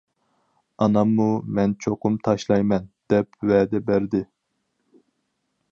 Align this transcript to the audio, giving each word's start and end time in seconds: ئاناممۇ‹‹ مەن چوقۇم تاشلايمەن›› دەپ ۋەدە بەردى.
ئاناممۇ‹‹ 0.85 1.27
مەن 1.59 1.75
چوقۇم 1.85 2.17
تاشلايمەن›› 2.29 2.89
دەپ 3.15 3.39
ۋەدە 3.51 3.83
بەردى. 3.91 4.25